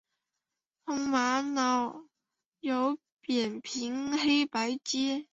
[0.85, 2.07] 红玛瑙
[2.59, 5.27] 有扁平黑白阶。